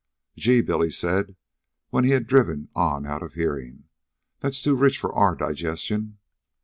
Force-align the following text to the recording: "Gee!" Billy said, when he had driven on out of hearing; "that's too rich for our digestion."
"Gee!" 0.35 0.61
Billy 0.61 0.89
said, 0.89 1.35
when 1.91 2.05
he 2.05 2.09
had 2.09 2.25
driven 2.25 2.69
on 2.73 3.05
out 3.05 3.21
of 3.21 3.35
hearing; 3.35 3.83
"that's 4.39 4.59
too 4.63 4.75
rich 4.75 4.97
for 4.97 5.13
our 5.13 5.35
digestion." 5.35 6.17